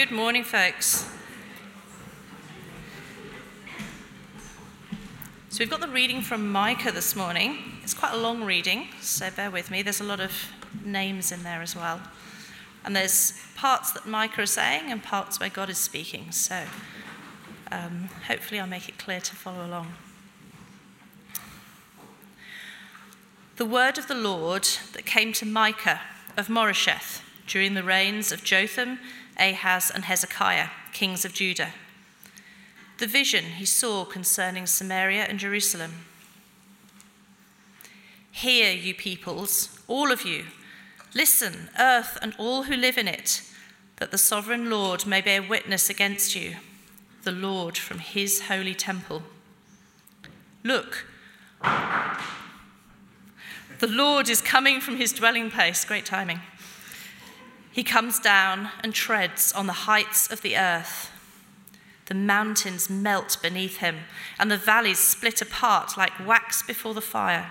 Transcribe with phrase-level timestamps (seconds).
[0.00, 1.06] Good morning, folks.
[5.50, 7.58] So, we've got the reading from Micah this morning.
[7.82, 9.82] It's quite a long reading, so bear with me.
[9.82, 10.32] There's a lot of
[10.82, 12.00] names in there as well.
[12.82, 16.32] And there's parts that Micah is saying and parts where God is speaking.
[16.32, 16.64] So,
[17.70, 19.92] um, hopefully, I'll make it clear to follow along.
[23.56, 26.00] The word of the Lord that came to Micah
[26.38, 28.98] of Moresheth during the reigns of Jotham,
[29.38, 31.72] Ahaz, and Hezekiah, kings of Judah.
[32.98, 36.04] The vision he saw concerning Samaria and Jerusalem.
[38.30, 40.44] Hear, you peoples, all of you.
[41.14, 43.42] Listen, earth and all who live in it,
[43.96, 46.56] that the sovereign Lord may bear witness against you,
[47.24, 49.22] the Lord from his holy temple.
[50.62, 51.06] Look,
[53.78, 55.84] the Lord is coming from his dwelling place.
[55.84, 56.40] Great timing.
[57.72, 61.10] He comes down and treads on the heights of the earth.
[62.06, 63.98] The mountains melt beneath him,
[64.38, 67.50] and the valleys split apart like wax before the fire,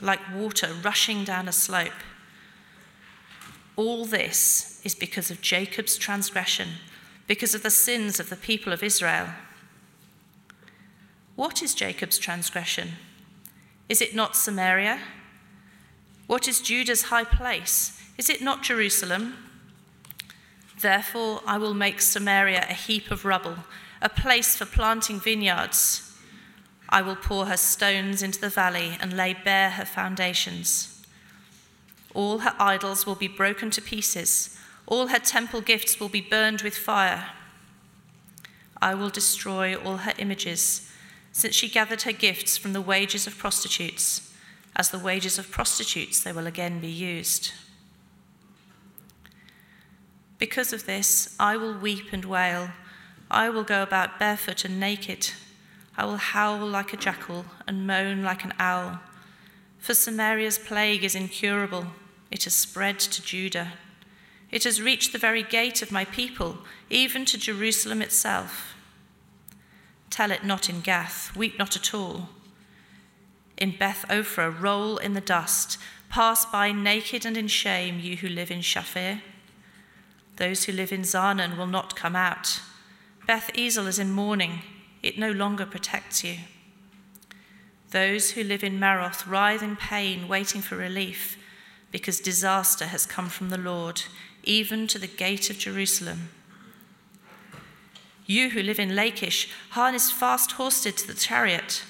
[0.00, 1.90] like water rushing down a slope.
[3.74, 6.68] All this is because of Jacob's transgression,
[7.26, 9.30] because of the sins of the people of Israel.
[11.34, 12.92] What is Jacob's transgression?
[13.88, 15.00] Is it not Samaria?
[16.28, 18.00] What is Judah's high place?
[18.16, 19.34] Is it not Jerusalem?
[20.80, 23.58] Therefore, I will make Samaria a heap of rubble,
[24.02, 26.02] a place for planting vineyards.
[26.88, 31.02] I will pour her stones into the valley and lay bare her foundations.
[32.14, 36.62] All her idols will be broken to pieces, all her temple gifts will be burned
[36.62, 37.30] with fire.
[38.80, 40.88] I will destroy all her images,
[41.32, 44.32] since she gathered her gifts from the wages of prostitutes.
[44.76, 47.52] As the wages of prostitutes, they will again be used.
[50.38, 52.70] Because of this, I will weep and wail.
[53.30, 55.30] I will go about barefoot and naked.
[55.96, 59.00] I will howl like a jackal and moan like an owl.
[59.78, 61.86] For Samaria's plague is incurable.
[62.30, 63.72] It has spread to Judah.
[64.50, 66.58] It has reached the very gate of my people,
[66.90, 68.74] even to Jerusalem itself.
[70.10, 72.28] Tell it not in Gath, weep not at all
[73.56, 75.78] in Beth Ophrah, roll in the dust.
[76.08, 79.20] Pass by naked and in shame, you who live in Shaphir.
[80.36, 82.60] Those who live in Zaanan will not come out.
[83.26, 84.60] Beth Ezel is in mourning,
[85.02, 86.36] it no longer protects you.
[87.90, 91.36] Those who live in Maroth writhe in pain, waiting for relief,
[91.90, 94.02] because disaster has come from the Lord,
[94.44, 96.30] even to the gate of Jerusalem.
[98.26, 101.84] You who live in Lachish, harness fast horses to the chariot.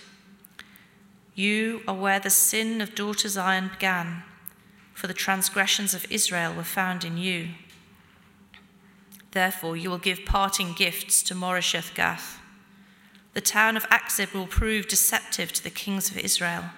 [1.34, 4.22] You are where the sin of daughter Zion began,
[4.94, 7.48] for the transgressions of Israel were found in you.
[9.36, 12.40] Therefore, you will give parting gifts to Moresheth Gath.
[13.34, 16.70] The town of Achzib will prove deceptive to the kings of Israel.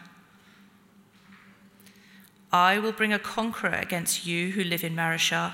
[2.52, 5.52] I will bring a conqueror against you who live in Mareshah.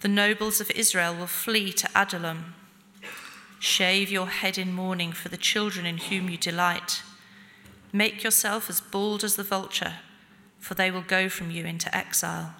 [0.00, 2.54] The nobles of Israel will flee to Adullam.
[3.58, 7.02] Shave your head in mourning for the children in whom you delight.
[7.90, 9.94] Make yourself as bald as the vulture,
[10.58, 12.54] for they will go from you into exile.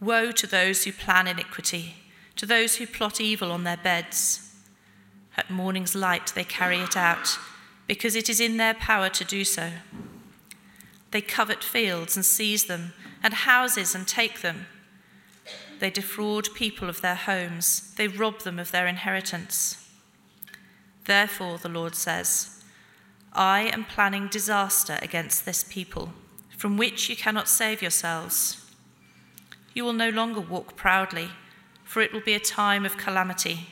[0.00, 1.94] Woe to those who plan iniquity,
[2.36, 4.54] to those who plot evil on their beds.
[5.36, 7.38] At morning's light they carry it out,
[7.86, 9.70] because it is in their power to do so.
[11.10, 14.66] They covet fields and seize them, and houses and take them.
[15.80, 19.88] They defraud people of their homes, they rob them of their inheritance.
[21.04, 22.62] Therefore, the Lord says,
[23.32, 26.12] I am planning disaster against this people,
[26.56, 28.69] from which you cannot save yourselves.
[29.74, 31.30] You will no longer walk proudly,
[31.84, 33.68] for it will be a time of calamity.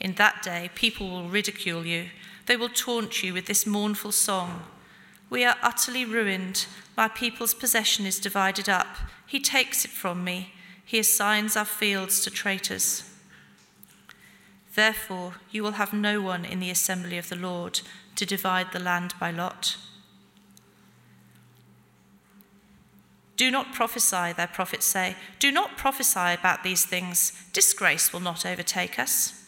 [0.00, 2.06] In that day, people will ridicule you.
[2.46, 4.62] They will taunt you with this mournful song
[5.28, 6.66] We are utterly ruined.
[6.96, 8.86] My people's possession is divided up.
[9.26, 10.52] He takes it from me.
[10.84, 13.02] He assigns our fields to traitors.
[14.76, 17.80] Therefore, you will have no one in the assembly of the Lord
[18.14, 19.76] to divide the land by lot.
[23.36, 25.14] Do not prophesy, their prophets say.
[25.38, 27.44] Do not prophesy about these things.
[27.52, 29.44] Disgrace will not overtake us.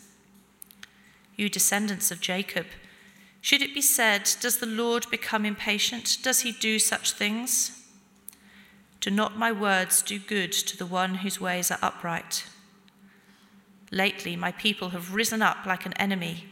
[1.37, 2.67] You descendants of Jacob,
[3.41, 6.19] should it be said, Does the Lord become impatient?
[6.23, 7.87] Does he do such things?
[9.01, 12.45] Do not my words do good to the one whose ways are upright?
[13.91, 16.47] Lately, my people have risen up like an enemy.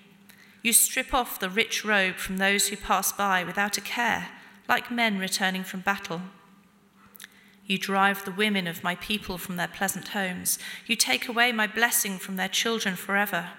[0.63, 4.29] You strip off the rich robe from those who pass by without a care,
[4.69, 6.23] like men returning from battle.
[7.67, 10.59] You drive the women of my people from their pleasant homes.
[10.87, 13.51] You take away my blessing from their children forever.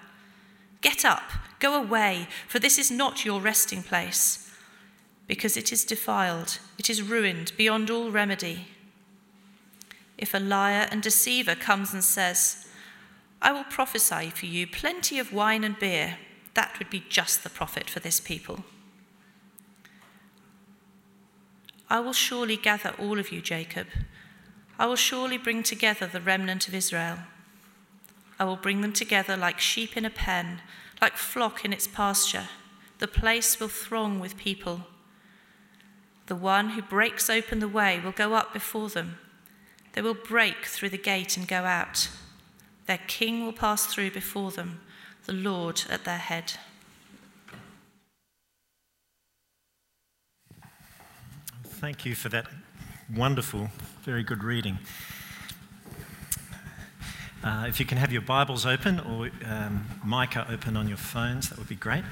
[0.82, 4.50] Get up, go away, for this is not your resting place,
[5.28, 8.68] because it is defiled, it is ruined beyond all remedy.
[10.18, 12.68] If a liar and deceiver comes and says,
[13.42, 16.18] I will prophesy for you plenty of wine and beer,
[16.54, 18.64] that would be just the prophet for this people.
[21.90, 23.88] I will surely gather all of you, Jacob.
[24.78, 27.20] I will surely bring together the remnant of Israel.
[28.40, 30.62] I will bring them together like sheep in a pen,
[31.02, 32.50] like flock in its pasture.
[33.00, 34.82] The place will throng with people.
[36.28, 39.18] The one who breaks open the way will go up before them.
[39.94, 42.10] They will break through the gate and go out.
[42.86, 44.82] Their king will pass through before them,
[45.26, 46.54] the Lord at their head.
[51.80, 52.48] Thank you for that
[53.16, 53.70] wonderful,
[54.02, 54.80] very good reading.
[57.44, 61.50] Uh, if you can have your Bibles open or um, Micah open on your phones,
[61.50, 62.04] that would be great.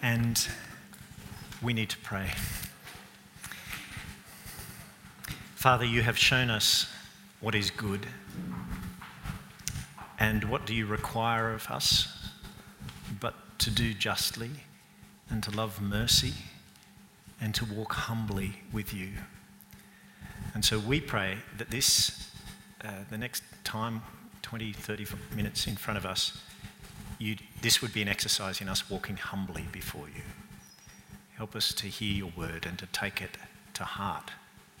[0.00, 0.48] And
[1.62, 2.30] we need to pray.
[5.54, 6.90] Father, you have shown us
[7.40, 8.06] what is good.
[10.18, 12.08] And what do you require of us?
[13.20, 14.48] But to do justly
[15.28, 16.32] and to love mercy
[17.40, 19.10] and to walk humbly with you.
[20.54, 22.30] And so we pray that this,
[22.84, 24.02] uh, the next time,
[24.42, 26.40] 20, 30 minutes in front of us,
[27.62, 30.22] this would be an exercise in us walking humbly before you.
[31.36, 33.36] Help us to hear your word and to take it
[33.74, 34.30] to heart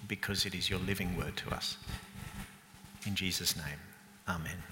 [0.06, 1.76] because it is your living word to us.
[3.06, 3.78] In Jesus' name,
[4.28, 4.62] amen.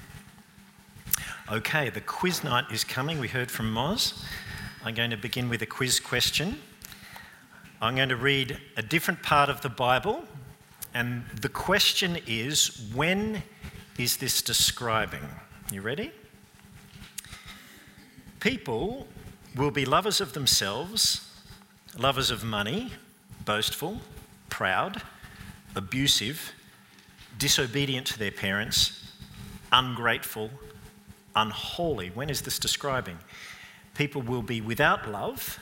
[1.50, 3.18] Okay, the quiz night is coming.
[3.18, 4.24] We heard from Moz.
[4.84, 6.60] I'm going to begin with a quiz question.
[7.82, 10.22] I'm going to read a different part of the Bible,
[10.94, 13.42] and the question is when
[13.98, 15.28] is this describing?
[15.72, 16.12] You ready?
[18.38, 19.08] People
[19.56, 21.28] will be lovers of themselves,
[21.98, 22.92] lovers of money,
[23.44, 24.00] boastful,
[24.48, 25.02] proud,
[25.74, 26.52] abusive,
[27.36, 29.12] disobedient to their parents,
[29.72, 30.50] ungrateful,
[31.34, 32.12] unholy.
[32.14, 33.18] When is this describing?
[33.96, 35.58] People will be without love,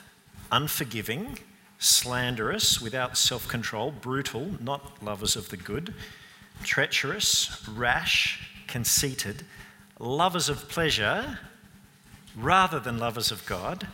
[0.51, 1.39] unforgiving,
[1.81, 5.93] slanderous, without self control, brutal, not lovers of the good,
[6.63, 9.43] treacherous, rash, conceited,
[9.99, 11.39] lovers of pleasure
[12.37, 13.87] rather than lovers of God,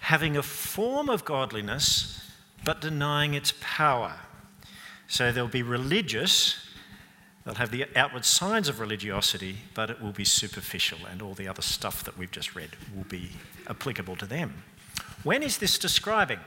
[0.00, 2.20] having a form of godliness
[2.64, 4.14] but denying its power.
[5.06, 6.56] So they'll be religious,
[7.44, 11.46] they'll have the outward signs of religiosity, but it will be superficial, and all the
[11.46, 13.32] other stuff that we've just read will be
[13.68, 14.64] applicable to them.
[15.22, 16.40] When is this describing?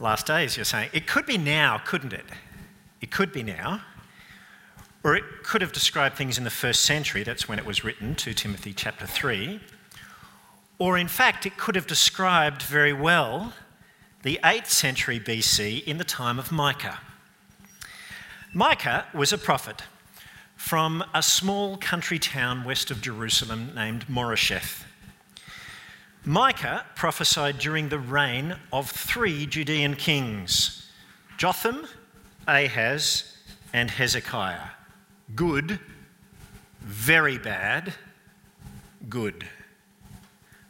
[0.00, 2.24] Last days, you're saying, it could be now, couldn't it?
[3.00, 3.82] It could be now.
[5.04, 8.14] Or it could have described things in the first century, that's when it was written,
[8.14, 9.60] 2 Timothy chapter 3.
[10.78, 13.52] Or in fact, it could have described very well
[14.22, 16.98] the 8th century BC in the time of Micah.
[18.52, 19.82] Micah was a prophet
[20.56, 24.85] from a small country town west of Jerusalem named Moresheth.
[26.28, 30.90] Micah prophesied during the reign of three Judean kings
[31.38, 31.86] Jotham,
[32.48, 33.36] Ahaz,
[33.72, 34.70] and Hezekiah.
[35.36, 35.78] Good,
[36.80, 37.94] very bad,
[39.08, 39.46] good.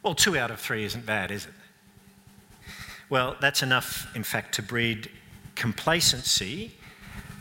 [0.03, 1.55] Well, two out of three isn't bad, is it?
[3.09, 5.11] Well, that's enough, in fact, to breed
[5.55, 6.73] complacency,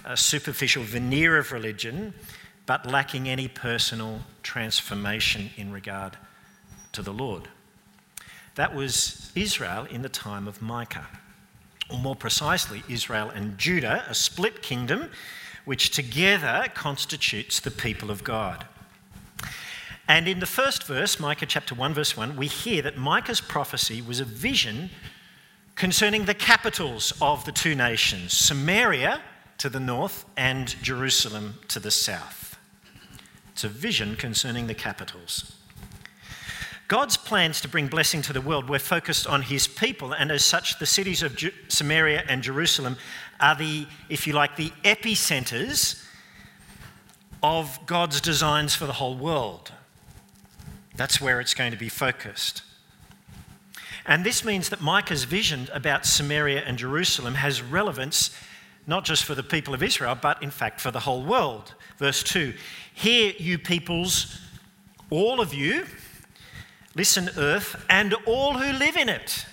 [0.06, 2.14] a superficial veneer of religion,
[2.66, 6.18] but lacking any personal transformation in regard
[6.94, 7.50] to the Lord.
[8.56, 11.08] That was Israel in the time of Micah.
[11.90, 15.12] Or more precisely, Israel and Judah, a split kingdom
[15.66, 18.66] which together constitutes the people of God.
[20.08, 24.02] And in the first verse, Micah chapter 1, verse 1, we hear that Micah's prophecy
[24.02, 24.90] was a vision
[25.76, 29.22] concerning the capitals of the two nations Samaria
[29.58, 32.58] to the north and Jerusalem to the south.
[33.52, 35.56] It's a vision concerning the capitals.
[36.88, 40.46] God's plans to bring blessing to the world were focused on his people, and as
[40.46, 42.98] such, the cities of Samaria and Jerusalem
[43.40, 46.04] are the, if you like, the epicenters
[47.42, 49.72] of God's designs for the whole world.
[50.96, 52.62] That's where it's going to be focused.
[54.06, 58.30] And this means that Micah's vision about Samaria and Jerusalem has relevance
[58.88, 61.74] not just for the people of Israel, but in fact for the whole world.
[61.98, 62.54] Verse 2
[62.94, 64.40] Hear, you peoples,
[65.10, 65.86] all of you,
[66.96, 69.46] Listen, earth, and all who live in it.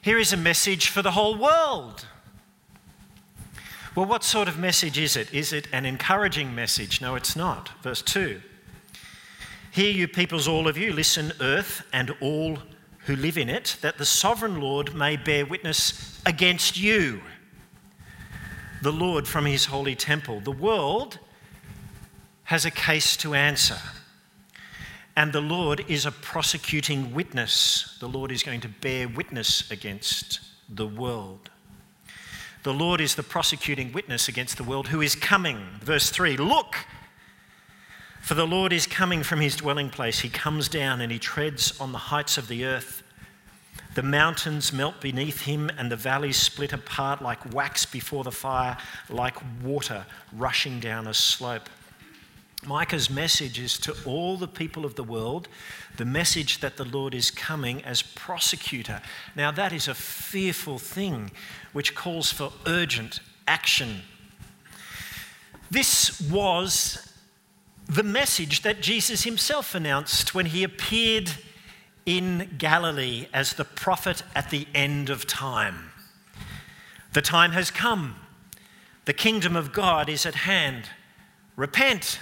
[0.00, 2.06] Here is a message for the whole world.
[3.94, 5.34] Well, what sort of message is it?
[5.34, 7.00] Is it an encouraging message?
[7.00, 7.70] No, it's not.
[7.82, 8.40] Verse 2
[9.72, 12.58] Hear, you peoples, all of you, listen, earth, and all
[13.06, 17.20] who live in it, that the sovereign Lord may bear witness against you.
[18.82, 20.40] The Lord from his holy temple.
[20.40, 21.18] The world
[22.44, 23.78] has a case to answer.
[25.18, 27.96] And the Lord is a prosecuting witness.
[27.98, 31.50] The Lord is going to bear witness against the world.
[32.62, 35.58] The Lord is the prosecuting witness against the world who is coming.
[35.80, 36.76] Verse 3 Look,
[38.20, 40.20] for the Lord is coming from his dwelling place.
[40.20, 43.02] He comes down and he treads on the heights of the earth.
[43.96, 48.78] The mountains melt beneath him, and the valleys split apart like wax before the fire,
[49.10, 49.34] like
[49.64, 51.68] water rushing down a slope.
[52.66, 55.48] Micah's message is to all the people of the world
[55.96, 59.00] the message that the Lord is coming as prosecutor.
[59.36, 61.30] Now, that is a fearful thing
[61.72, 64.02] which calls for urgent action.
[65.70, 67.12] This was
[67.88, 71.32] the message that Jesus himself announced when he appeared
[72.04, 75.90] in Galilee as the prophet at the end of time.
[77.12, 78.16] The time has come,
[79.04, 80.90] the kingdom of God is at hand.
[81.56, 82.20] Repent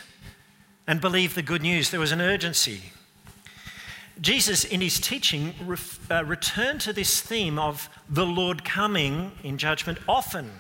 [0.86, 1.90] and believe the good news.
[1.90, 2.80] There was an urgency.
[4.20, 5.54] Jesus, in his teaching,
[6.10, 10.50] uh, returned to this theme of the Lord coming in judgment often.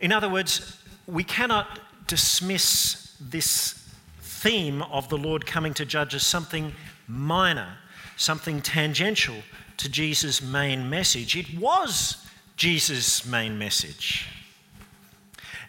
[0.00, 3.74] In other words, we cannot dismiss this
[4.20, 6.72] theme of the Lord coming to judge as something
[7.06, 7.76] minor,
[8.16, 9.36] something tangential
[9.76, 11.36] to Jesus' main message.
[11.36, 14.26] It was Jesus' main message.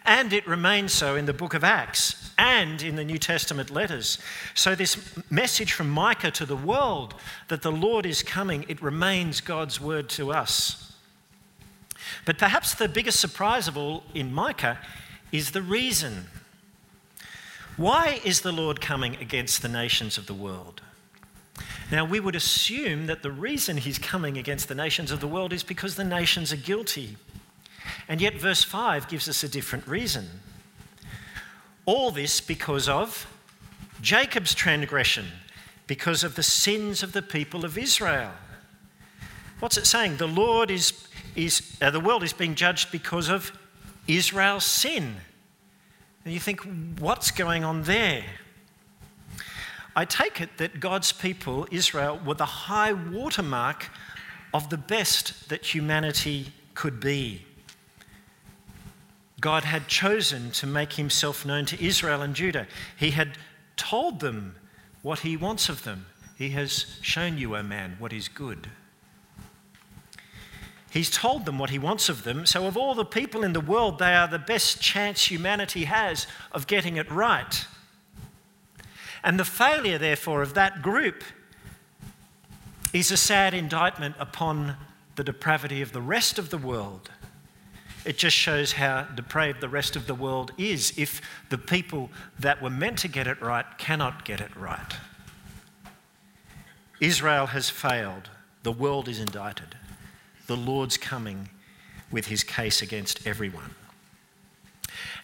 [0.06, 4.18] And it remains so in the book of Acts and in the New Testament letters.
[4.54, 4.98] So, this
[5.30, 7.14] message from Micah to the world
[7.50, 10.94] that the Lord is coming, it remains God's word to us.
[12.26, 14.80] But perhaps the biggest surprise of all in Micah
[15.34, 16.28] is the reason.
[17.76, 20.82] Why is the Lord coming against the nations of the world?
[21.92, 25.52] Now, we would assume that the reason he's coming against the nations of the world
[25.52, 27.18] is because the nations are guilty.
[28.08, 30.30] And yet, verse 5 gives us a different reason.
[31.90, 33.26] All this because of
[34.00, 35.26] Jacob's transgression,
[35.88, 38.30] because of the sins of the people of Israel.
[39.60, 40.18] What's it saying?
[40.18, 40.94] The Lord is,
[41.36, 43.52] is uh, the world is being judged because of
[44.06, 45.16] Israel's sin.
[46.24, 46.62] And you think,
[47.00, 48.24] what's going on there?
[49.96, 53.90] I take it that God's people, Israel, were the high watermark
[54.54, 57.48] of the best that humanity could be.
[59.40, 62.68] God had chosen to make himself known to Israel and Judah.
[62.98, 63.38] He had
[63.78, 64.56] told them
[65.02, 66.06] what he wants of them.
[66.38, 68.70] He has shown you, O man, what is good.
[70.92, 72.46] He's told them what he wants of them.
[72.46, 76.26] So, of all the people in the world, they are the best chance humanity has
[76.52, 77.66] of getting it right.
[79.24, 81.24] And the failure, therefore, of that group
[82.92, 84.78] is a sad indictment upon
[85.16, 87.12] the depravity of the rest of the world.
[88.10, 92.60] It just shows how depraved the rest of the world is if the people that
[92.60, 94.96] were meant to get it right cannot get it right.
[97.00, 98.32] Israel has failed.
[98.64, 99.76] The world is indicted.
[100.48, 101.50] The Lord's coming
[102.10, 103.76] with his case against everyone.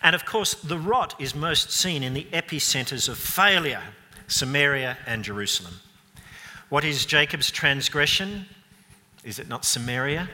[0.04, 3.82] And of course, the rot is most seen in the epicenters of failure
[4.28, 5.74] Samaria and Jerusalem.
[6.70, 8.46] What is Jacob's transgression?
[9.24, 10.30] Is it not Samaria?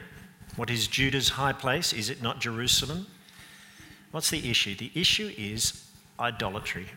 [0.55, 1.93] What is Judah's high place?
[1.93, 3.07] Is it not Jerusalem?
[4.11, 4.75] What's the issue?
[4.75, 5.87] The issue is
[6.19, 6.87] idolatry.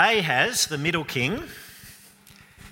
[0.00, 1.44] Ahaz, the middle king,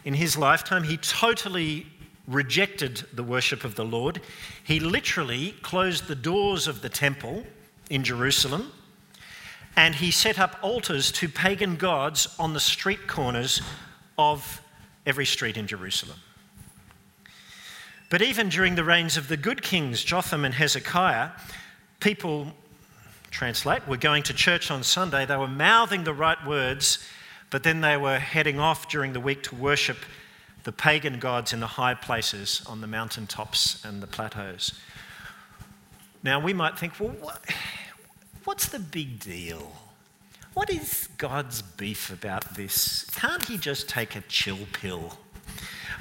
[0.04, 1.86] in his lifetime, he totally
[2.26, 4.20] rejected the worship of the Lord.
[4.64, 7.44] He literally closed the doors of the temple
[7.90, 8.72] in Jerusalem
[9.76, 13.62] and he set up altars to pagan gods on the street corners
[14.18, 14.60] of
[15.06, 16.18] every street in Jerusalem.
[18.12, 21.30] But even during the reigns of the good kings, Jotham and Hezekiah,
[21.98, 22.52] people,
[23.30, 25.24] translate, were going to church on Sunday.
[25.24, 27.08] They were mouthing the right words,
[27.48, 29.96] but then they were heading off during the week to worship
[30.64, 34.78] the pagan gods in the high places on the mountain tops and the plateaus.
[36.22, 37.42] Now, we might think, well, what,
[38.44, 39.72] what's the big deal?
[40.52, 43.06] What is God's beef about this?
[43.14, 45.16] Can't he just take a chill pill?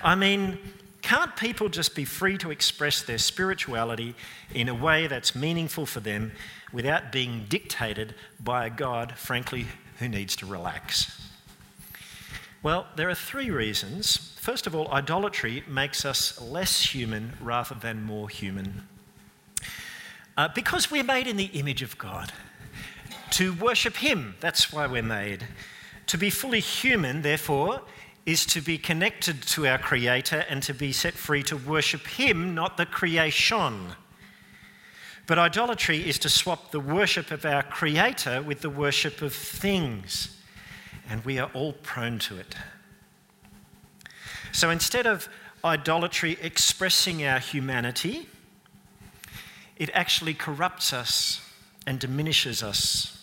[0.03, 0.57] I mean,
[1.01, 4.15] can't people just be free to express their spirituality
[4.53, 6.31] in a way that's meaningful for them
[6.71, 9.67] without being dictated by a God, frankly,
[9.99, 11.29] who needs to relax?
[12.63, 18.01] Well, there are three reasons First of all, idolatry makes us less human rather than
[18.01, 18.87] more human.
[20.35, 22.33] Uh, because we're made in the image of God.
[23.33, 25.45] To worship Him, that's why we're made.
[26.07, 27.83] To be fully human, therefore,
[28.25, 32.53] is to be connected to our Creator and to be set free to worship Him,
[32.53, 33.95] not the creation.
[35.27, 40.37] But idolatry is to swap the worship of our Creator with the worship of things,
[41.09, 42.55] and we are all prone to it.
[44.51, 45.29] So instead of
[45.63, 48.27] idolatry expressing our humanity,
[49.77, 51.41] it actually corrupts us
[51.87, 53.20] and diminishes us.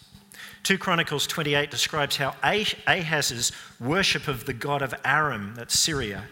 [0.69, 6.25] 2 Chronicles 28 describes how Ahaz's worship of the god of Aram, that's Syria,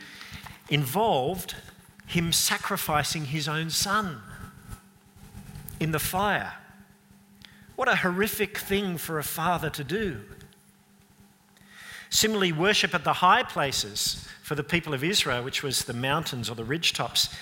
[0.68, 1.54] involved
[2.06, 4.20] him sacrificing his own son
[5.80, 6.52] in the fire.
[7.76, 10.20] What a horrific thing for a father to do.
[12.10, 16.50] Similarly, worship at the high places for the people of Israel, which was the mountains
[16.50, 17.34] or the ridgetops,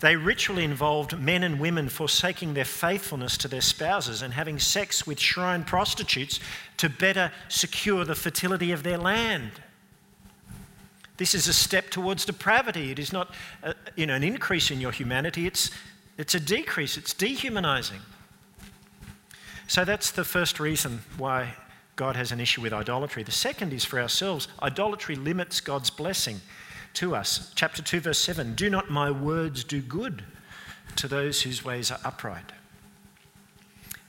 [0.00, 5.06] they ritually involved men and women forsaking their faithfulness to their spouses and having sex
[5.06, 6.40] with shrine prostitutes
[6.78, 9.52] to better secure the fertility of their land.
[11.18, 12.90] This is a step towards depravity.
[12.90, 15.70] It is not a, you know, an increase in your humanity, it's,
[16.16, 18.00] it's a decrease, it's dehumanizing.
[19.68, 21.54] So that's the first reason why
[21.96, 23.22] God has an issue with idolatry.
[23.22, 26.40] The second is for ourselves idolatry limits God's blessing
[26.94, 27.52] to us.
[27.54, 30.24] Chapter 2, verse 7 Do not my words do good
[30.96, 32.52] to those whose ways are upright?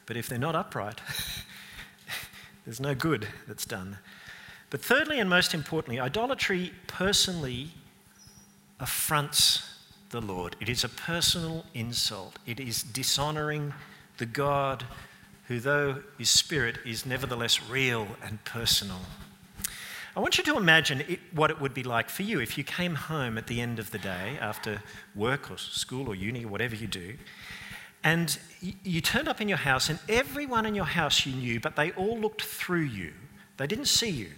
[0.05, 0.99] But if they're not upright,
[2.65, 3.97] there's no good that's done.
[4.69, 7.71] But thirdly, and most importantly, idolatry personally
[8.79, 9.69] affronts
[10.09, 10.55] the Lord.
[10.59, 13.73] It is a personal insult, it is dishonoring
[14.17, 14.85] the God
[15.47, 19.01] who, though is spirit, is nevertheless real and personal.
[20.15, 22.65] I want you to imagine it, what it would be like for you if you
[22.65, 24.81] came home at the end of the day after
[25.15, 27.15] work or school or uni or whatever you do,
[28.03, 31.59] and you, you turned up in your house and everyone in your house you knew,
[31.59, 33.13] but they all looked through you.
[33.57, 34.31] They didn't see you.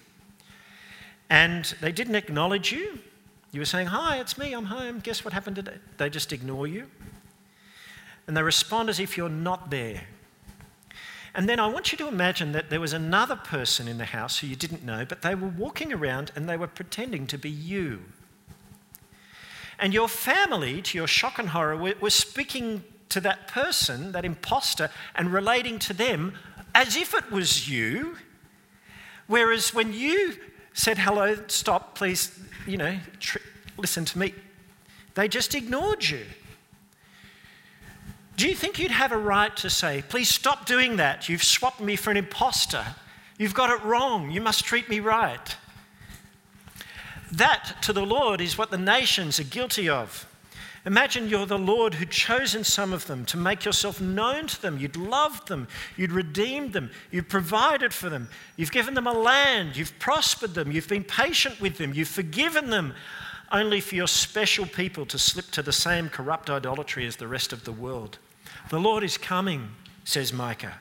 [1.30, 3.00] And they didn't acknowledge you.
[3.52, 5.00] You were saying, Hi, it's me, I'm home.
[5.00, 5.78] Guess what happened today?
[5.98, 6.88] They just ignore you.
[8.28, 10.04] And they respond as if you're not there.
[11.36, 14.40] And then I want you to imagine that there was another person in the house
[14.40, 17.50] who you didn't know, but they were walking around and they were pretending to be
[17.50, 18.02] you.
[19.80, 24.92] And your family, to your shock and horror, were, speaking to that person, that imposter,
[25.16, 26.34] and relating to them
[26.76, 28.18] as if it was you.
[29.28, 30.36] Whereas when you
[30.74, 33.40] said, hello, stop, please, you know, tr-
[33.78, 34.34] listen to me,
[35.16, 36.26] they just ignored you.
[38.36, 41.30] Do you think you'd have a right to say, please stop doing that?
[41.30, 42.84] You've swapped me for an impostor.
[43.38, 44.32] You've got it wrong.
[44.32, 45.56] You must treat me right.
[47.32, 50.28] That to the Lord is what the nations are guilty of.
[50.86, 54.78] Imagine you're the Lord who'd chosen some of them to make yourself known to them.
[54.78, 55.68] You'd loved them.
[55.96, 56.92] You'd redeemed them.
[57.10, 58.28] You've provided for them.
[58.58, 59.78] You've given them a land.
[59.78, 60.72] You've prospered them.
[60.72, 61.94] You've been patient with them.
[61.94, 62.94] You've forgiven them,
[63.52, 67.54] only for your special people to slip to the same corrupt idolatry as the rest
[67.54, 68.18] of the world.
[68.74, 69.70] The Lord is coming,
[70.04, 70.74] says Micah.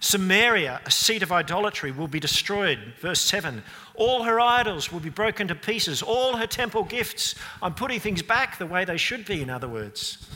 [0.00, 2.78] Samaria, a seat of idolatry, will be destroyed.
[3.00, 3.62] Verse 7
[3.94, 7.36] All her idols will be broken to pieces, all her temple gifts.
[7.62, 10.28] I'm putting things back the way they should be, in other words.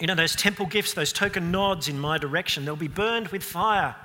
[0.00, 3.42] You know, those temple gifts, those token nods in my direction, they'll be burned with
[3.42, 3.96] fire.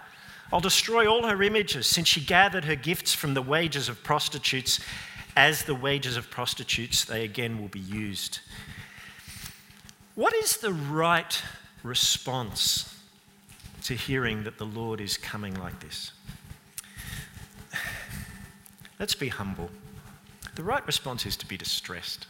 [0.52, 4.80] I'll destroy all her images since she gathered her gifts from the wages of prostitutes.
[5.38, 8.40] As the wages of prostitutes, they again will be used.
[10.16, 11.42] What is the right
[11.84, 12.98] response
[13.84, 16.12] to hearing that the Lord is coming like this?
[19.00, 19.70] Let's be humble.
[20.56, 22.28] The right response is to be distressed.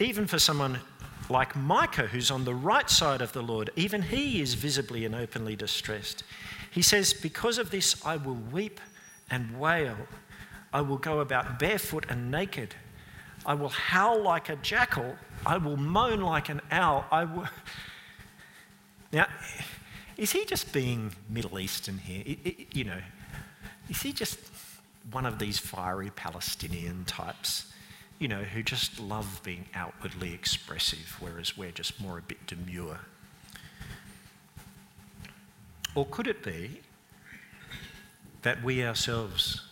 [0.00, 0.80] Even for someone
[1.30, 5.14] like Micah, who's on the right side of the Lord, even he is visibly and
[5.14, 6.24] openly distressed.
[6.70, 8.80] He says, Because of this, I will weep
[9.30, 9.96] and wail.
[10.72, 12.74] I will go about barefoot and naked.
[13.46, 17.04] I will howl like a jackal I will moan like an owl.
[17.10, 17.48] I will.
[19.12, 19.26] Now,
[20.16, 22.22] is he just being Middle Eastern here?
[22.26, 23.00] It, it, you know,
[23.88, 24.40] is he just
[25.12, 27.72] one of these fiery Palestinian types,
[28.18, 32.98] you know, who just love being outwardly expressive, whereas we're just more a bit demure?
[35.94, 36.80] Or could it be
[38.42, 39.62] that we ourselves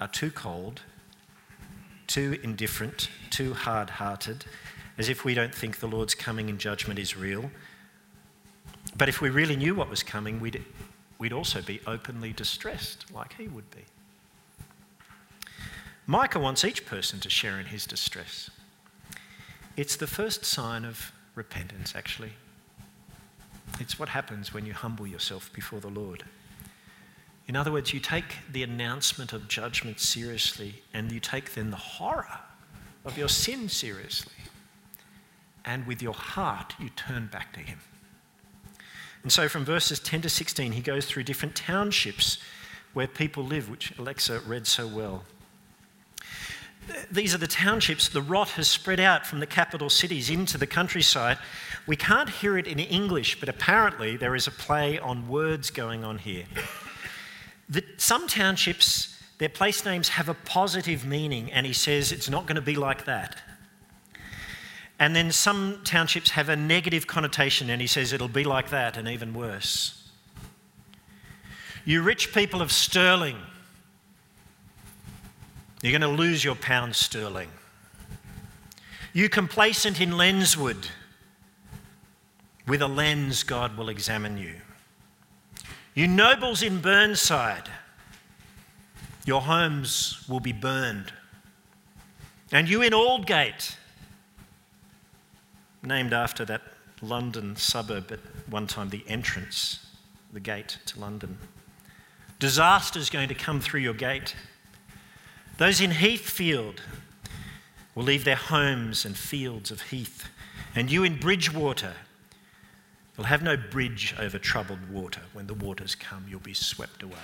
[0.00, 0.82] are too cold,
[2.12, 4.44] too indifferent, too hard hearted,
[4.98, 7.50] as if we don't think the Lord's coming in judgment is real.
[8.94, 10.62] But if we really knew what was coming, we'd,
[11.18, 13.84] we'd also be openly distressed, like he would be.
[16.06, 18.50] Micah wants each person to share in his distress.
[19.78, 22.34] It's the first sign of repentance, actually.
[23.80, 26.24] It's what happens when you humble yourself before the Lord.
[27.48, 31.76] In other words, you take the announcement of judgment seriously and you take then the
[31.76, 32.40] horror
[33.04, 34.32] of your sin seriously.
[35.64, 37.78] And with your heart, you turn back to Him.
[39.22, 42.38] And so from verses 10 to 16, he goes through different townships
[42.92, 45.24] where people live, which Alexa read so well.
[47.10, 48.08] These are the townships.
[48.08, 51.38] The rot has spread out from the capital cities into the countryside.
[51.86, 56.04] We can't hear it in English, but apparently there is a play on words going
[56.04, 56.44] on here.
[57.68, 62.46] The, some townships, their place names have a positive meaning, and he says it's not
[62.46, 63.36] going to be like that.
[64.98, 68.96] And then some townships have a negative connotation, and he says it'll be like that
[68.96, 70.08] and even worse.
[71.84, 73.36] You rich people of Stirling,
[75.82, 77.48] you're going to lose your pound sterling.
[79.12, 80.86] You complacent in Lenswood,
[82.66, 84.54] with a lens, God will examine you.
[85.94, 87.68] You nobles in Burnside,
[89.26, 91.12] your homes will be burned.
[92.50, 93.76] And you in Aldgate,
[95.82, 96.62] named after that
[97.02, 99.86] London suburb at one time, the entrance,
[100.32, 101.36] the gate to London.
[102.38, 104.34] Disaster is going to come through your gate.
[105.58, 106.80] Those in Heathfield
[107.94, 110.28] will leave their homes and fields of heath.
[110.74, 111.94] And you in Bridgewater,
[113.16, 115.22] you'll have no bridge over troubled water.
[115.32, 117.16] When the waters come, you'll be swept away.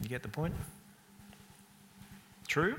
[0.00, 0.54] You get the point?
[2.48, 2.76] True?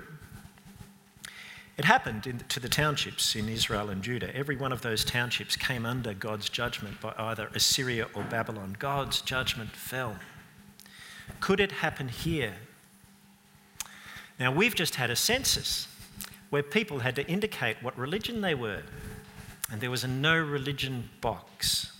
[1.77, 4.35] It happened in, to the townships in Israel and Judah.
[4.35, 8.75] Every one of those townships came under God's judgment by either Assyria or Babylon.
[8.77, 10.17] God's judgment fell.
[11.39, 12.53] Could it happen here?
[14.39, 15.87] Now, we've just had a census
[16.49, 18.83] where people had to indicate what religion they were,
[19.71, 21.91] and there was a no religion box.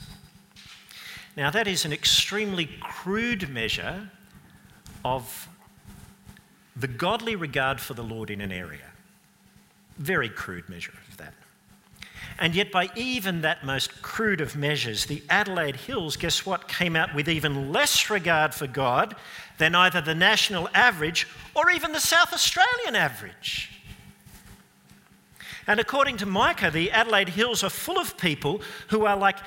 [1.35, 4.09] Now, that is an extremely crude measure
[5.03, 5.47] of
[6.75, 8.91] the godly regard for the Lord in an area.
[9.97, 11.33] Very crude measure of that.
[12.39, 16.95] And yet, by even that most crude of measures, the Adelaide Hills, guess what, came
[16.95, 19.15] out with even less regard for God
[19.59, 23.72] than either the national average or even the South Australian average.
[25.67, 29.37] And according to Micah, the Adelaide Hills are full of people who are like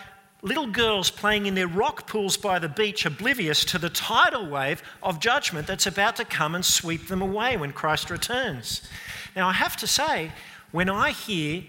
[0.43, 4.83] little girls playing in their rock pools by the beach, oblivious to the tidal wave
[5.03, 8.89] of judgment that's about to come and sweep them away when Christ returns.
[9.35, 10.33] Now, I have to say,
[10.73, 11.65] when I hear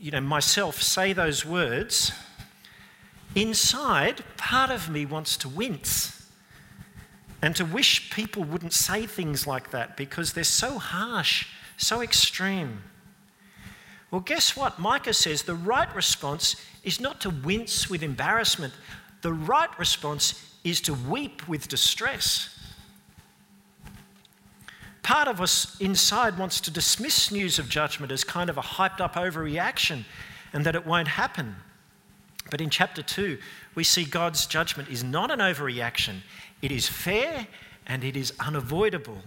[0.00, 2.12] you know, myself say those words,
[3.34, 6.26] inside, part of me wants to wince
[7.42, 11.46] and to wish people wouldn't say things like that because they're so harsh,
[11.76, 12.82] so extreme.
[14.10, 14.78] Well, guess what?
[14.78, 18.72] Micah says the right response is not to wince with embarrassment,
[19.20, 22.54] the right response is to weep with distress.
[25.02, 29.00] Part of us inside wants to dismiss news of judgment as kind of a hyped
[29.00, 30.04] up overreaction
[30.52, 31.56] and that it won't happen.
[32.50, 33.38] But in chapter 2,
[33.74, 36.16] we see God's judgment is not an overreaction,
[36.62, 37.46] it is fair
[37.86, 39.22] and it is unavoidable.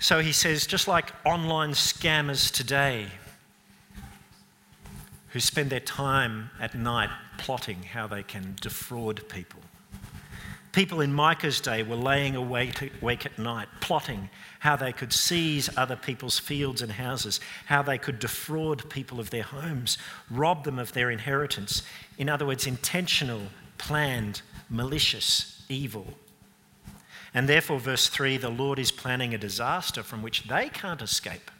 [0.00, 3.06] So he says, just like online scammers today
[5.28, 9.60] who spend their time at night plotting how they can defraud people,
[10.72, 15.96] People in Micah's day were laying awake at night, plotting how they could seize other
[15.96, 19.98] people's fields and houses, how they could defraud people of their homes,
[20.30, 21.82] rob them of their inheritance.
[22.18, 23.42] In other words, intentional,
[23.78, 26.06] planned, malicious evil.
[27.32, 31.50] And therefore, verse 3 the Lord is planning a disaster from which they can't escape.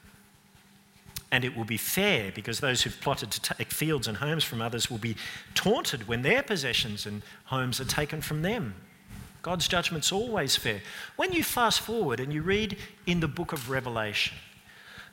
[1.33, 4.61] And it will be fair because those who've plotted to take fields and homes from
[4.61, 5.17] others will be
[5.55, 8.75] taunted when their possessions and homes are taken from them.
[9.43, 10.81] God's judgment's always fair.
[11.17, 14.37] When you fast forward and you read in the book of Revelation,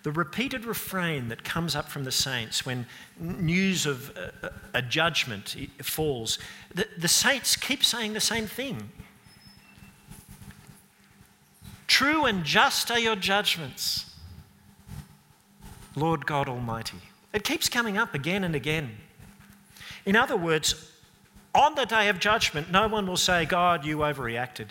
[0.03, 2.85] the repeated refrain that comes up from the saints when
[3.19, 6.39] news of a, a judgment falls,
[6.73, 8.89] the, the saints keep saying the same thing.
[11.87, 14.13] True and just are your judgments,
[15.95, 16.97] Lord God Almighty.
[17.33, 18.97] It keeps coming up again and again.
[20.05, 20.91] In other words,
[21.55, 24.67] on the day of judgment, no one will say, God, you overreacted.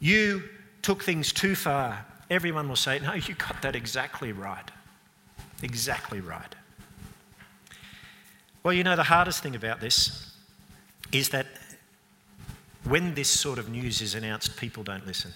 [0.00, 0.42] You
[0.82, 2.04] took things too far.
[2.30, 4.70] Everyone will say, No, you got that exactly right.
[5.62, 6.54] Exactly right.
[8.62, 10.36] Well, you know, the hardest thing about this
[11.10, 11.46] is that
[12.84, 15.32] when this sort of news is announced, people don't listen.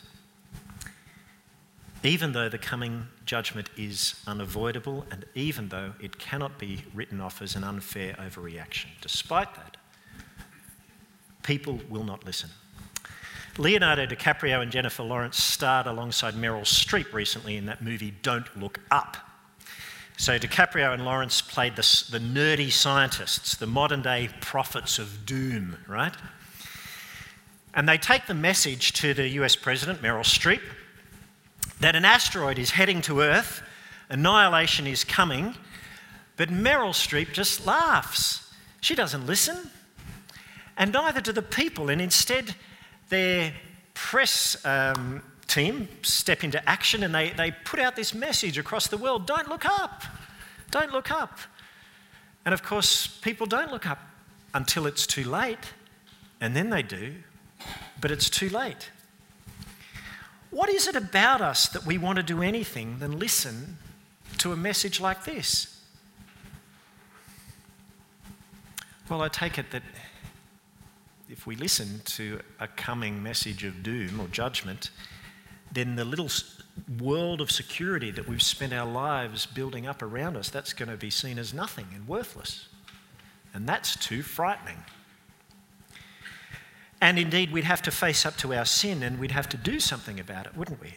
[2.04, 7.40] Even though the coming judgment is unavoidable and even though it cannot be written off
[7.40, 8.86] as an unfair overreaction.
[9.00, 9.76] Despite that,
[11.42, 12.50] people will not listen.
[13.58, 18.80] Leonardo DiCaprio and Jennifer Lawrence starred alongside Meryl Streep recently in that movie Don't Look
[18.90, 19.16] Up.
[20.16, 25.76] So DiCaprio and Lawrence played the, the nerdy scientists, the modern day prophets of doom,
[25.86, 26.14] right?
[27.74, 30.60] And they take the message to the US President, Meryl Streep,
[31.82, 33.62] that an asteroid is heading to Earth,
[34.08, 35.54] annihilation is coming,
[36.36, 38.52] but Meryl Streep just laughs.
[38.80, 39.70] She doesn't listen,
[40.76, 42.54] and neither do the people, and instead,
[43.08, 43.52] their
[43.94, 48.96] press um, team step into action and they, they put out this message across the
[48.96, 50.02] world don't look up,
[50.70, 51.38] don't look up.
[52.44, 53.98] And of course, people don't look up
[54.54, 55.72] until it's too late,
[56.40, 57.14] and then they do,
[58.00, 58.90] but it's too late.
[60.52, 63.78] What is it about us that we want to do anything than listen
[64.36, 65.80] to a message like this?
[69.08, 69.82] Well, I take it that
[71.30, 74.90] if we listen to a coming message of doom or judgment,
[75.72, 76.28] then the little
[77.00, 80.98] world of security that we've spent our lives building up around us, that's going to
[80.98, 82.68] be seen as nothing and worthless.
[83.54, 84.84] And that's too frightening.
[87.02, 89.80] And indeed, we'd have to face up to our sin and we'd have to do
[89.80, 90.94] something about it, wouldn't we?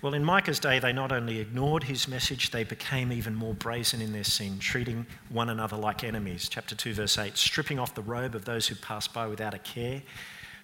[0.00, 4.00] Well, in Micah's day, they not only ignored his message, they became even more brazen
[4.00, 6.48] in their sin, treating one another like enemies.
[6.48, 9.58] Chapter 2, verse 8 stripping off the robe of those who passed by without a
[9.58, 10.02] care,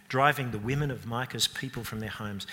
[0.09, 2.47] driving the women of Micah's people from their homes,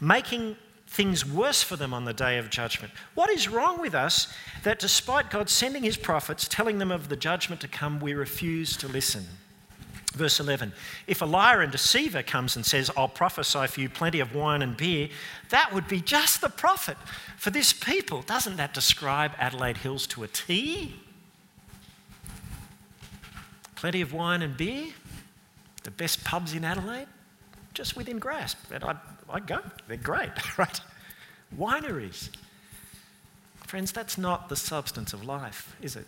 [0.00, 0.54] making
[0.86, 2.92] things worse for them on the day of judgment.
[3.14, 7.16] What is wrong with us that despite God sending his prophets, telling them of the
[7.16, 9.26] judgment to come, we refuse to listen?
[10.14, 10.72] Verse 11
[11.06, 14.62] If a liar and deceiver comes and says, I'll prophesy for you plenty of wine
[14.62, 15.08] and beer,
[15.50, 16.96] that would be just the prophet
[17.36, 18.22] for this people.
[18.22, 20.94] Doesn't that describe Adelaide Hills to a T?
[23.74, 24.86] Plenty of wine and beer,
[25.82, 27.08] the best pubs in Adelaide,
[27.74, 28.58] just within grasp.
[28.72, 28.96] And I,
[29.28, 30.80] I go, they're great, right?
[31.58, 32.30] Wineries.
[33.66, 36.06] Friends, that's not the substance of life, is it?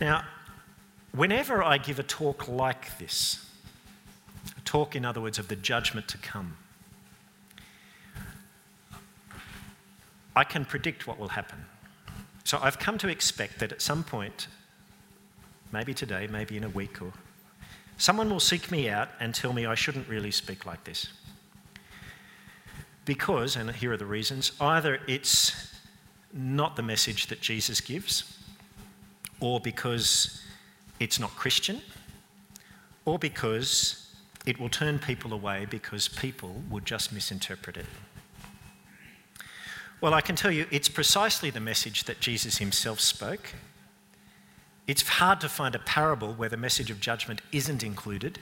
[0.00, 0.24] Now,
[1.14, 3.48] Whenever I give a talk like this,
[4.58, 6.56] a talk, in other words, of the judgment to come,
[10.34, 11.66] I can predict what will happen.
[12.42, 14.48] So I've come to expect that at some point,
[15.72, 17.12] maybe today, maybe in a week or
[17.96, 21.06] someone will seek me out and tell me I shouldn't really speak like this.
[23.04, 25.72] Because, and here are the reasons, either it's
[26.32, 28.36] not the message that Jesus gives,
[29.38, 30.43] or because
[31.00, 31.82] it's not Christian,
[33.04, 34.14] or because
[34.46, 37.86] it will turn people away because people would just misinterpret it.
[40.00, 43.54] Well, I can tell you it's precisely the message that Jesus himself spoke.
[44.86, 48.38] It's hard to find a parable where the message of judgment isn't included.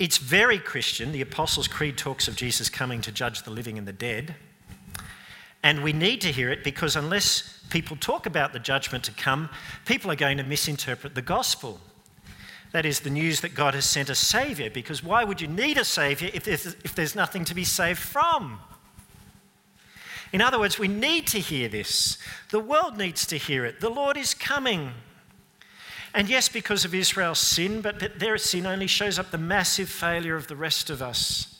[0.00, 1.12] It's very Christian.
[1.12, 4.34] The Apostles' Creed talks of Jesus coming to judge the living and the dead.
[5.64, 9.48] And we need to hear it because unless people talk about the judgment to come,
[9.86, 11.80] people are going to misinterpret the gospel.
[12.72, 15.78] That is the news that God has sent a Saviour, because why would you need
[15.78, 18.60] a Saviour if there's, if there's nothing to be saved from?
[20.32, 22.18] In other words, we need to hear this.
[22.50, 23.80] The world needs to hear it.
[23.80, 24.90] The Lord is coming.
[26.12, 30.36] And yes, because of Israel's sin, but their sin only shows up the massive failure
[30.36, 31.53] of the rest of us.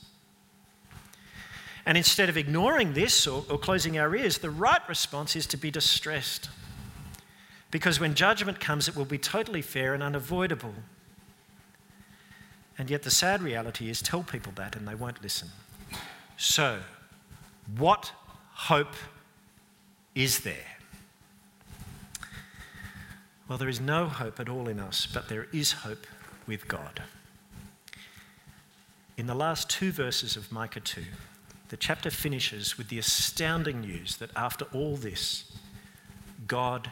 [1.86, 5.56] And instead of ignoring this or, or closing our ears, the right response is to
[5.56, 6.48] be distressed.
[7.70, 10.74] Because when judgment comes, it will be totally fair and unavoidable.
[12.78, 15.48] And yet, the sad reality is tell people that and they won't listen.
[16.36, 16.80] So,
[17.76, 18.12] what
[18.52, 18.94] hope
[20.14, 20.74] is there?
[23.48, 26.06] Well, there is no hope at all in us, but there is hope
[26.46, 27.02] with God.
[29.16, 31.02] In the last two verses of Micah 2,
[31.68, 35.50] the chapter finishes with the astounding news that after all this,
[36.46, 36.90] God,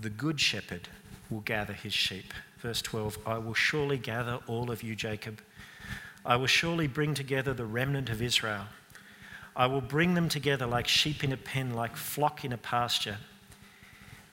[0.00, 0.88] the Good Shepherd,
[1.30, 2.32] will gather his sheep.
[2.58, 5.40] Verse 12 I will surely gather all of you, Jacob.
[6.24, 8.64] I will surely bring together the remnant of Israel.
[9.54, 13.18] I will bring them together like sheep in a pen, like flock in a pasture.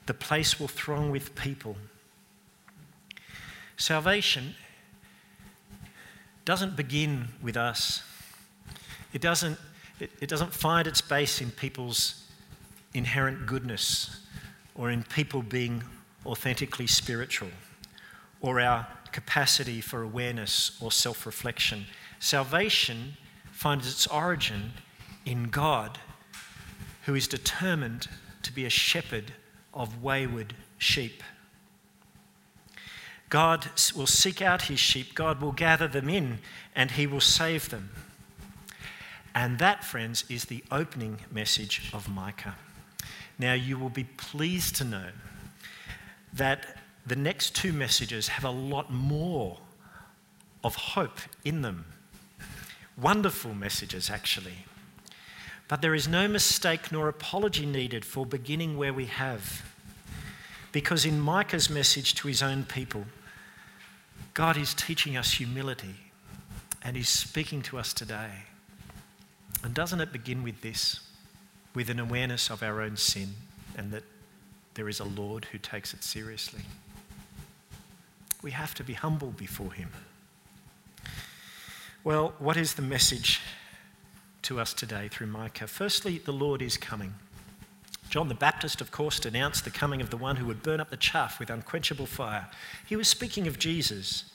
[0.06, 1.76] The place will throng with people.
[3.76, 4.54] Salvation
[6.44, 8.02] doesn't begin with us.
[9.14, 9.58] It doesn't,
[10.00, 12.24] it, it doesn't find its base in people's
[12.92, 14.20] inherent goodness
[14.74, 15.82] or in people being
[16.26, 17.48] authentically spiritual
[18.40, 21.86] or our capacity for awareness or self reflection.
[22.18, 23.16] Salvation
[23.52, 24.72] finds its origin
[25.24, 25.98] in God,
[27.06, 28.08] who is determined
[28.42, 29.32] to be a shepherd
[29.72, 31.22] of wayward sheep.
[33.28, 36.40] God will seek out his sheep, God will gather them in,
[36.74, 37.90] and he will save them.
[39.34, 42.54] And that, friends, is the opening message of Micah.
[43.38, 45.08] Now, you will be pleased to know
[46.32, 49.58] that the next two messages have a lot more
[50.62, 51.84] of hope in them.
[52.96, 54.66] Wonderful messages, actually.
[55.66, 59.64] But there is no mistake nor apology needed for beginning where we have.
[60.70, 63.04] Because in Micah's message to his own people,
[64.34, 65.94] God is teaching us humility
[66.84, 68.30] and He's speaking to us today.
[69.64, 71.00] And doesn't it begin with this?
[71.74, 73.30] With an awareness of our own sin
[73.76, 74.04] and that
[74.74, 76.60] there is a Lord who takes it seriously.
[78.42, 79.88] We have to be humble before Him.
[82.04, 83.40] Well, what is the message
[84.42, 85.66] to us today through Micah?
[85.66, 87.14] Firstly, the Lord is coming.
[88.10, 90.90] John the Baptist, of course, denounced the coming of the one who would burn up
[90.90, 92.48] the chaff with unquenchable fire.
[92.86, 94.30] He was speaking of Jesus.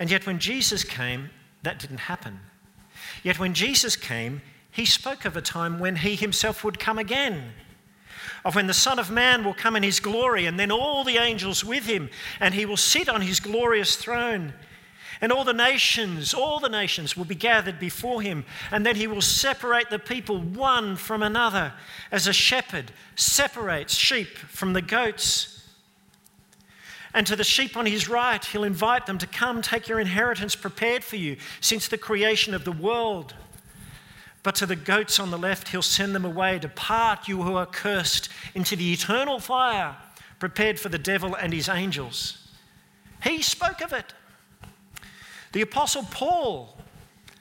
[0.00, 1.30] And yet, when Jesus came,
[1.62, 2.40] that didn't happen.
[3.22, 4.42] Yet, when Jesus came,
[4.74, 7.52] he spoke of a time when he himself would come again
[8.44, 11.16] of when the Son of Man will come in his glory, and then all the
[11.16, 12.10] angels with him,
[12.40, 14.52] and he will sit on his glorious throne.
[15.20, 19.06] And all the nations, all the nations will be gathered before him, and then he
[19.06, 21.72] will separate the people one from another,
[22.12, 25.66] as a shepherd separates sheep from the goats.
[27.14, 30.56] And to the sheep on his right, he'll invite them to come take your inheritance
[30.56, 33.34] prepared for you since the creation of the world.
[34.44, 36.58] But to the goats on the left, he'll send them away.
[36.58, 39.96] Depart, you who are cursed, into the eternal fire
[40.38, 42.46] prepared for the devil and his angels.
[43.24, 44.12] He spoke of it.
[45.52, 46.76] The Apostle Paul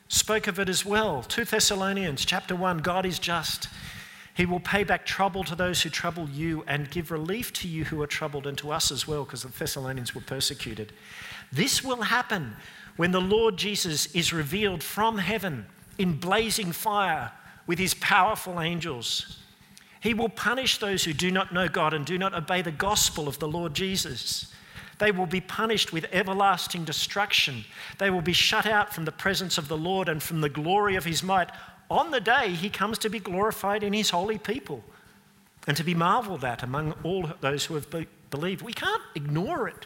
[0.07, 1.23] spoke of it as well.
[1.23, 3.67] 2 Thessalonians chapter 1 God is just.
[4.33, 7.83] He will pay back trouble to those who trouble you and give relief to you
[7.83, 10.93] who are troubled and to us as well, because the Thessalonians were persecuted.
[11.51, 12.55] This will happen
[12.95, 15.65] when the Lord Jesus is revealed from heaven
[15.97, 17.31] in blazing fire
[17.67, 19.39] with his powerful angels.
[20.01, 23.27] He will punish those who do not know God and do not obey the gospel
[23.27, 24.53] of the Lord Jesus.
[24.99, 27.63] They will be punished with everlasting destruction.
[27.99, 30.95] They will be shut out from the presence of the Lord and from the glory
[30.95, 31.49] of his might
[31.89, 34.83] on the day he comes to be glorified in his holy people
[35.67, 37.87] and to be marveled at among all those who have
[38.29, 38.61] believed.
[38.61, 39.85] We can't ignore it.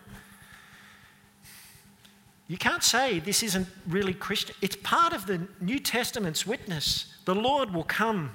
[2.48, 4.56] You can't say this isn't really Christian.
[4.62, 7.14] It's part of the New Testament's witness.
[7.26, 8.32] The Lord will come.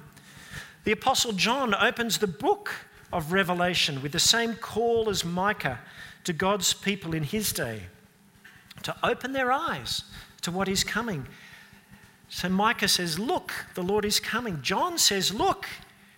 [0.83, 2.75] The Apostle John opens the book
[3.11, 5.79] of Revelation with the same call as Micah
[6.25, 7.83] to God's people in his day
[8.83, 10.03] to open their eyes
[10.41, 11.25] to what is coming.
[12.29, 14.61] So Micah says, Look, the Lord is coming.
[14.61, 15.67] John says, Look,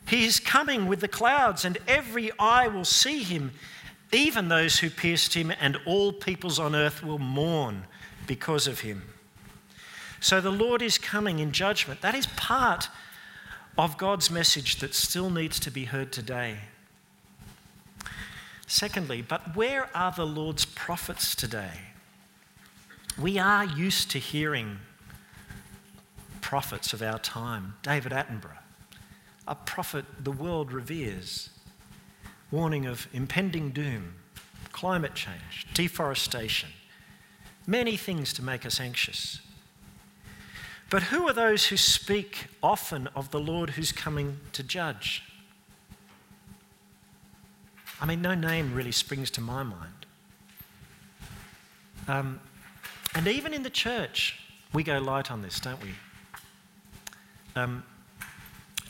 [0.07, 3.51] he is coming with the clouds, and every eye will see him
[4.11, 7.85] even those who pierced him, and all peoples on earth will mourn
[8.27, 9.03] because of him.
[10.19, 12.01] So the Lord is coming in judgment.
[12.01, 12.89] That is part
[13.77, 16.57] of God's message that still needs to be heard today.
[18.67, 21.81] Secondly, but where are the Lord's prophets today?
[23.19, 24.79] We are used to hearing
[26.41, 27.75] prophets of our time.
[27.83, 28.57] David Attenborough,
[29.47, 31.49] a prophet the world reveres
[32.55, 34.13] warning of impending doom,
[34.71, 36.69] climate change, deforestation,
[37.67, 39.41] many things to make us anxious.
[40.89, 45.23] But who are those who speak often of the Lord who's coming to judge?
[47.99, 50.05] I mean, no name really springs to my mind.
[52.07, 52.39] Um,
[53.15, 54.39] and even in the church,
[54.71, 55.89] we go light on this, don't we?
[57.57, 57.83] Um,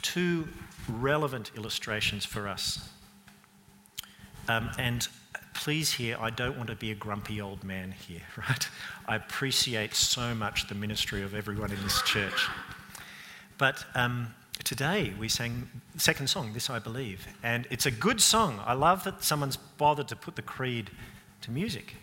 [0.04, 0.48] two
[0.88, 2.90] relevant illustrations for us
[4.48, 5.08] um, and
[5.54, 8.68] please hear, I don't want to be a grumpy old man here, right?
[9.08, 12.48] I appreciate so much the ministry of everyone in this church.
[13.58, 14.34] But um,
[14.64, 18.62] today we sang second song, This I Believe, and it's a good song.
[18.66, 20.92] I love that someone's bothered to put the creed
[21.42, 21.96] to music.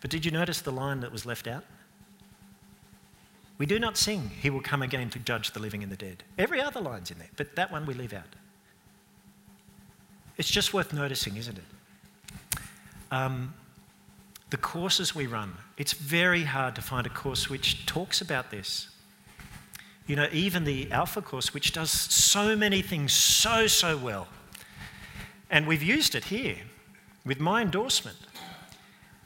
[0.00, 1.64] But did you notice the line that was left out?
[3.58, 6.22] We do not sing, He will come again to judge the living and the dead.
[6.38, 8.36] Every other line's in there, but that one we leave out.
[10.38, 11.64] It's just worth noticing, isn't it?
[13.10, 13.54] Um,
[14.50, 18.88] the courses we run, it's very hard to find a course which talks about this.
[20.06, 24.26] You know, even the Alpha course, which does so many things so, so well.
[25.50, 26.56] And we've used it here
[27.24, 28.18] with my endorsement.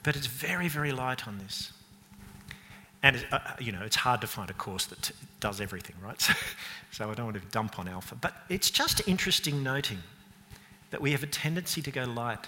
[0.03, 1.73] But it's very, very light on this.
[3.03, 6.21] And, uh, you know, it's hard to find a course that t- does everything, right?
[6.21, 6.35] So,
[6.91, 8.15] so I don't want to dump on Alpha.
[8.15, 9.99] But it's just interesting noting
[10.91, 12.47] that we have a tendency to go light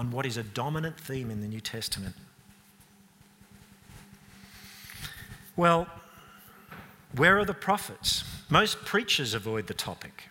[0.00, 2.14] on what is a dominant theme in the New Testament.
[5.56, 5.88] Well,
[7.14, 8.24] where are the prophets?
[8.48, 10.24] Most preachers avoid the topic.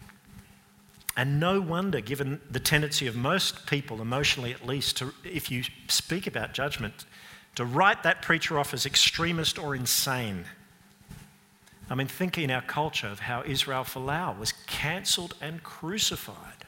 [1.16, 5.62] And no wonder, given the tendency of most people, emotionally at least, to, if you
[5.88, 7.06] speak about judgment,
[7.54, 10.46] to write that preacher off as extremist or insane.
[11.92, 16.59] I mean, think in our culture of how Israel Folau was cancelled and crucified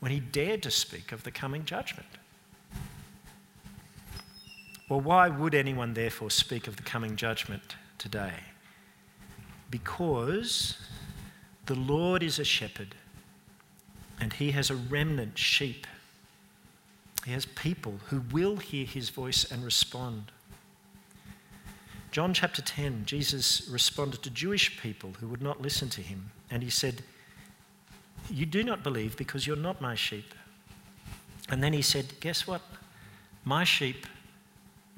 [0.00, 2.08] when he dared to speak of the coming judgment.
[4.88, 8.34] Well, why would anyone therefore speak of the coming judgment today?
[9.70, 10.76] Because
[11.66, 12.96] the Lord is a shepherd
[14.20, 15.86] and he has a remnant sheep.
[17.24, 20.32] He has people who will hear his voice and respond.
[22.10, 26.62] John chapter 10, Jesus responded to Jewish people who would not listen to him, and
[26.62, 27.02] he said,
[28.30, 30.34] You do not believe because you're not my sheep.
[31.48, 32.62] And then he said, Guess what?
[33.44, 34.06] My sheep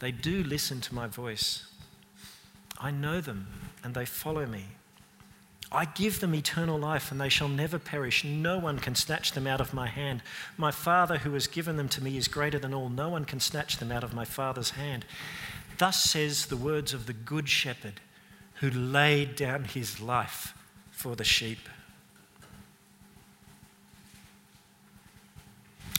[0.03, 1.65] they do listen to my voice.
[2.77, 3.47] I know them
[3.85, 4.65] and they follow me.
[5.71, 8.25] I give them eternal life and they shall never perish.
[8.25, 10.23] No one can snatch them out of my hand.
[10.57, 12.89] My Father who has given them to me is greater than all.
[12.89, 15.05] No one can snatch them out of my Father's hand.
[15.79, 18.01] Thus says the words of the Good Shepherd
[18.55, 20.53] who laid down his life
[20.91, 21.69] for the sheep.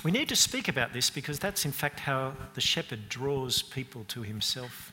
[0.03, 4.03] We need to speak about this because that's in fact how the shepherd draws people
[4.09, 4.91] to himself.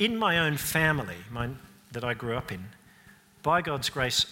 [0.00, 1.18] In my own family
[1.92, 2.64] that I grew up in,
[3.42, 4.26] by God's grace,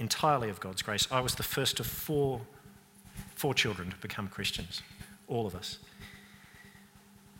[0.00, 2.40] entirely of God's grace, I was the first of four,
[3.36, 4.82] four children to become Christians,
[5.28, 5.78] all of us.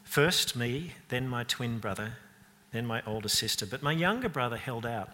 [0.05, 2.15] First me, then my twin brother,
[2.71, 5.11] then my older sister, but my younger brother held out.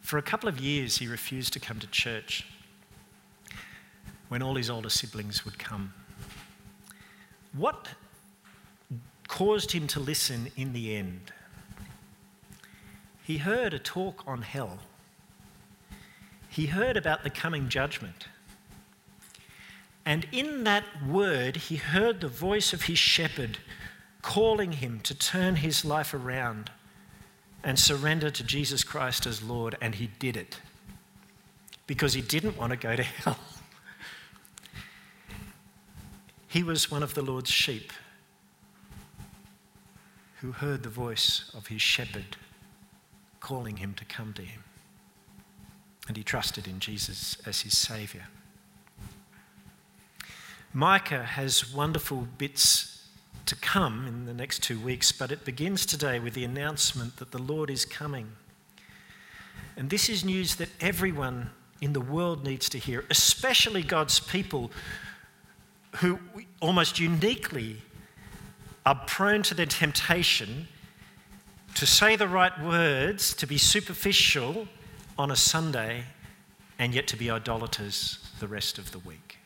[0.00, 2.46] For a couple of years, he refused to come to church
[4.30, 5.92] when all his older siblings would come.
[7.52, 7.88] What
[9.26, 11.32] caused him to listen in the end?
[13.24, 14.78] He heard a talk on hell.
[16.48, 18.28] He heard about the coming judgment.
[20.06, 23.58] And in that word, he heard the voice of his shepherd
[24.22, 26.70] calling him to turn his life around
[27.64, 30.60] and surrender to Jesus Christ as Lord, and he did it
[31.88, 33.36] because he didn't want to go to hell.
[36.50, 37.92] He was one of the Lord's sheep
[40.40, 42.36] who heard the voice of his shepherd
[43.38, 44.64] calling him to come to him.
[46.08, 48.24] And he trusted in Jesus as his Saviour.
[50.74, 53.06] Micah has wonderful bits
[53.46, 57.30] to come in the next two weeks, but it begins today with the announcement that
[57.30, 58.32] the Lord is coming.
[59.76, 64.72] And this is news that everyone in the world needs to hear, especially God's people
[65.96, 66.18] who
[66.60, 67.76] almost uniquely
[68.86, 70.68] are prone to the temptation
[71.74, 74.66] to say the right words, to be superficial
[75.18, 76.04] on a Sunday,
[76.78, 79.38] and yet to be idolaters the rest of the week.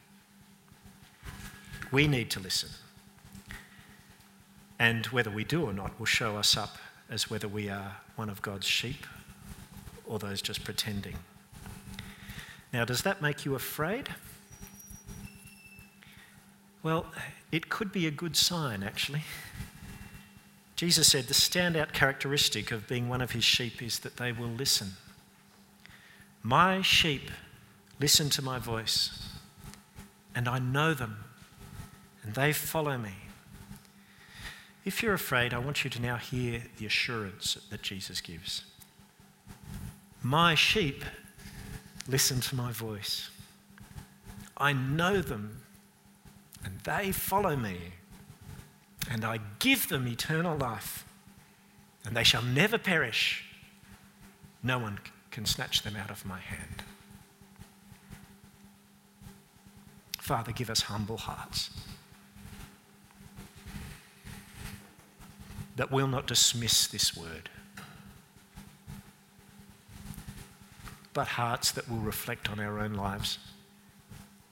[1.91, 2.71] We need to listen.
[4.79, 6.77] And whether we do or not will show us up
[7.11, 9.07] as whether we are one of God's sheep
[10.07, 11.17] or those just pretending.
[12.73, 14.09] Now, does that make you afraid?
[16.85, 17.07] Well,
[17.51, 19.23] it could be a good sign, actually.
[20.77, 24.49] Jesus said the standout characteristic of being one of his sheep is that they will
[24.49, 24.93] listen.
[26.43, 27.31] My sheep
[27.99, 29.31] listen to my voice,
[30.35, 31.25] and I know them,
[32.23, 33.15] and they follow me.
[34.85, 38.63] If you're afraid, I want you to now hear the assurance that Jesus gives.
[40.23, 41.03] My sheep
[42.07, 43.31] listen to my voice.
[44.59, 45.64] I know them
[46.65, 47.77] and they follow me,
[49.11, 51.05] and I give them eternal life,
[52.05, 53.45] and they shall never perish.
[54.63, 54.99] No one
[55.31, 56.83] can snatch them out of my hand.
[60.19, 61.71] Father, give us humble hearts
[65.77, 67.51] that will not dismiss this word,
[71.13, 73.39] but hearts that will reflect on our own lives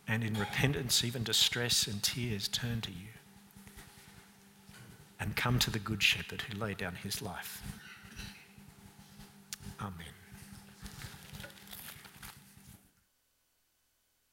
[0.06, 3.08] and in repentance, even distress and tears, turn to you
[5.18, 7.62] and come to the Good Shepherd who laid down his life.
[9.80, 10.11] Amen.